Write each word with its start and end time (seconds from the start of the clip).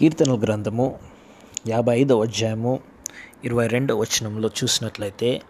కీర్తనల 0.00 0.38
గ్రంథము 0.38 0.98
యాభై 1.66 2.00
ఐదవ 2.00 2.22
అధ్యాయము 2.22 2.80
ఇరవై 3.44 3.66
రెండవ 3.66 3.98
వచనంలో 3.98 4.48
చూసినట్లయితే 4.48 5.42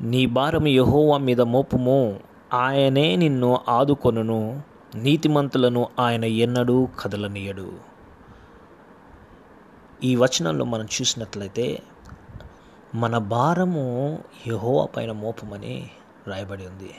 నీ 0.00 0.26
భారం 0.26 0.66
యహోవా 0.66 1.18
మీద 1.18 1.40
మోపము 1.40 2.20
ఆయనే 2.52 3.16
నిన్ను 3.16 3.58
ఆదుకొనును 3.68 4.62
నీతిమంతులను 4.94 5.88
ఆయన 5.98 6.24
ఎన్నడూ 6.24 6.88
కదలనీయడు. 7.00 7.72
ఈ 10.04 10.16
వచనంలో 10.16 10.64
మనం 10.64 10.84
చూసినట్లయితే 10.84 11.82
మన 12.94 13.18
భారము 13.18 14.18
యెహోవా 14.46 14.86
పైన 14.86 15.12
మోపమని 15.12 15.90
రాయబడి 16.26 16.66
ఉంది. 16.66 16.94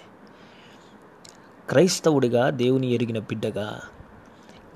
క్రైస్తవుడిగా 1.69 2.49
దేవుని 2.49 2.93
ఎరిగిన 2.93 3.19
బిడ్డగా 3.19 3.79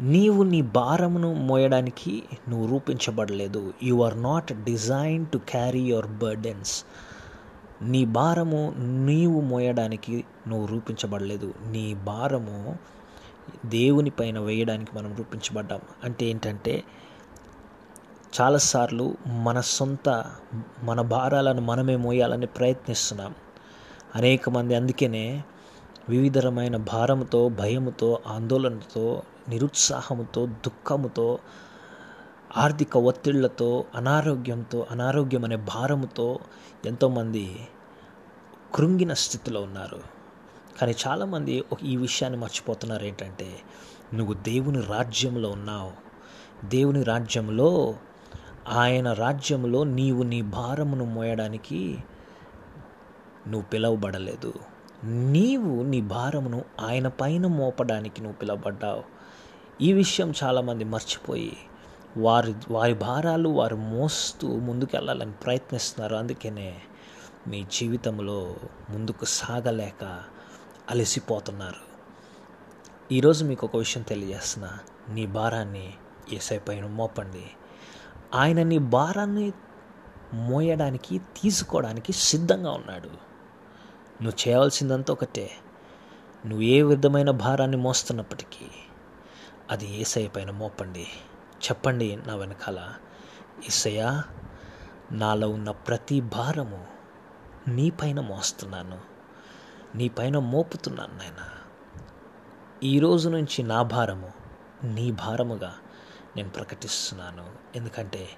నీవు 0.02 0.44
నీ 0.44 0.62
భారమును 0.62 1.34
మోయడానికి 1.34 2.24
నువ్వు 2.50 2.68
రూపించబడలేదు. 2.68 3.74
You 3.84 4.04
are 4.04 4.24
not 4.24 4.64
design 4.64 5.26
to 5.28 5.38
carry 5.38 5.80
your 5.80 6.08
burdens 6.08 6.86
నీ 7.82 8.06
భారము 8.06 8.74
నీవు 8.78 9.42
మోయడానికి 9.42 10.24
నువ్వు 10.48 10.66
రూపించబడలేదు. 10.66 11.54
నీ 11.68 11.94
భారము 11.94 12.78
దేవుని 13.66 14.10
పైన 14.10 14.40
వేయడానికి 14.40 14.98
మనం 14.98 15.16
రూపించబడ్డాం. 15.16 15.80
అంటే 16.04 16.26
ఏంటంటే 16.26 16.84
చాలాసార్లు 18.42 19.18
మన 19.28 19.60
సొంత 19.60 20.26
మన 20.84 21.02
భారాలను 21.02 21.62
మనమే 21.62 21.96
మోయాలని 21.96 22.46
ప్రయత్నిస్తున్నాం. 22.46 23.36
అనేక 24.16 24.50
మంది 24.50 24.76
అందుకనే 24.76 25.44
వివిధరమైన 26.10 26.78
భారముతో 26.78 27.50
భయముతో 27.50 28.20
ఆందోళనతో 28.28 29.24
నిరుత్సాహముతో 29.50 30.46
దుఃఖముతో 30.46 31.40
ఆర్థిక 32.58 32.98
ఒత్తిళ్ళతో 32.98 33.86
అనారోగ్యంతో 33.96 34.88
అనారోగ్యం 34.92 35.44
అనే 35.44 35.56
భారముతో 35.56 36.40
ఎంతోమంది 36.86 37.68
కృంగిన 38.76 39.14
స్థితిలో 39.14 39.62
ఉన్నారు. 39.62 40.00
కానీ 40.82 40.96
చాలామంది 41.08 41.64
ఈ 41.84 41.98
విషయాన్ని 41.98 42.40
మర్చిపోతున్నారు 42.40 43.06
ఏంటంటే 43.06 43.60
నువ్వు 44.14 44.34
దేవుని 44.34 44.82
రాజ్యంలో 44.82 45.50
ఉన్నావు. 45.50 45.92
దేవుని 46.68 47.04
రాజ్యంలో 47.04 47.96
ఆయన 48.70 49.14
రాజ్యంలో 49.14 49.84
నీవు 49.84 50.24
నీ 50.24 50.42
భారమును 50.42 51.06
మోయడానికి 51.06 51.98
నువ్వు 53.48 53.70
పిలవబడలేదు. 53.70 54.54
నీవు 55.04 55.84
నీ 55.84 56.02
భారమును 56.02 56.66
ఆయన 56.82 57.08
పైన 57.08 57.48
మోపడానికి 57.48 58.22
నువ్వు 58.22 58.38
పిలవబడ్డావు. 58.38 59.04
ఈ 59.82 59.94
విషయం 59.94 60.34
చాలామంది 60.44 60.84
మర్చిపోయి 60.84 61.58
వారి 62.18 62.54
వారి 62.72 62.94
భారాలు 62.94 63.50
వారు 63.50 63.76
మోస్తూ 63.76 64.48
ముందుకెళ్ళాలని 64.48 65.32
ప్రయత్నిస్తున్నారు. 65.32 66.16
అందుకనే 66.16 66.82
మీ 67.48 67.66
జీవితంలో 67.74 68.56
ముందుకు 68.90 69.26
సాగలేక 69.26 70.24
అలసిపోతున్నారు. 70.90 71.94
ఈరోజు 73.14 73.46
మీకు 73.46 73.68
ఒక 73.68 73.78
విషయం 73.78 74.04
తెలియజేస్తున్నా. 74.04 74.80
నీ 75.10 75.26
భారాన్ని 75.26 75.94
ఏసై 76.34 76.58
పైన 76.58 76.86
మోపండి. 76.86 77.44
ఆయన 78.36 78.64
నీ 78.64 78.78
భారాన్ని 78.78 79.54
మోయడానికి 80.34 81.18
తీసుకోవడానికి 81.18 82.12
సిద్ధంగా 82.12 82.72
ఉన్నాడు. 82.72 83.33
నువ్వు 84.24 84.50
చేయాల్సిందంతా 84.50 85.14
ఒకటే. 85.14 85.52
నువ్వు 86.46 86.62
ఏ 86.62 86.82
విధమైన 86.82 87.32
భారాన్ని 87.32 87.78
మోస్తున్నప్పటికీ 87.78 88.66
అది 89.72 90.02
ఏసై 90.02 90.28
పైన 90.28 90.52
మోపండి. 90.52 91.08
చెప్పండి 91.64 92.16
నా 92.28 92.36
వెనకాల 92.36 92.94
ఏసయ్యా 93.68 94.24
నాలో 95.12 95.50
ఉన్న 95.50 95.72
ప్రతి 95.72 96.22
భారము 96.22 96.88
నీ 97.68 97.90
పైన 97.90 98.20
మోస్తున్నాను. 98.20 99.00
నీ 99.96 100.10
పైన 100.10 100.38
మోపుతున్నాను 100.38 101.14
నాయన. 101.14 101.50
ఈరోజు 102.84 103.30
నుంచి 103.30 103.64
నా 103.64 103.82
భారము 103.82 104.32
నీ 104.84 105.12
భారముగా 105.12 105.76
నేను 106.36 106.50
ప్రకటిస్తున్నాను. 106.50 107.52
ఎందుకంటే 107.76 108.30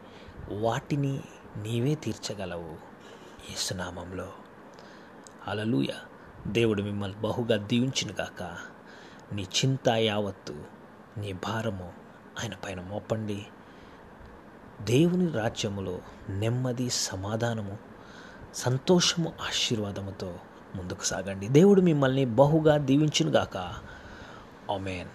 వాటిని 0.52 1.22
నీవే 1.58 1.96
తీర్చగలవు. 1.96 2.76
ఈ 3.52 3.56
సునామంలో 3.56 4.28
అలలుయ 5.48 5.88
దేవుడు 6.48 6.82
మిమ్మల్ని 6.82 7.22
బహుగా 7.22 7.58
దీవించిన 7.58 8.12
కాక 8.12 8.58
నీ 9.34 9.44
చింత 9.44 9.90
యావత్తు 9.90 10.56
నీ 11.18 11.34
భారము 11.34 11.94
ఆయన 12.44 12.54
పైన 12.66 12.82
మోపండి. 12.82 13.46
దేవుని 14.82 15.32
రాజ్యములో 15.32 16.00
నెమ్మది 16.30 16.90
సమాధానము 16.90 17.78
సంతోషము 18.54 19.34
ఆశీర్వాదముతో 19.42 20.36
ముందుకు 20.76 21.04
సాగండి. 21.04 21.48
దేవుడు 21.48 21.82
మిమ్మల్ని 21.82 22.26
బహుగా 22.26 22.78
దీవించునుగాక 22.78 23.58
ఆమెన్. 24.72 25.08